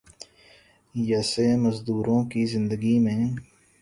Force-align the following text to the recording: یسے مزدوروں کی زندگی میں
یسے 0.95 1.47
مزدوروں 1.57 2.21
کی 2.31 2.41
زندگی 2.45 2.95
میں 2.99 3.21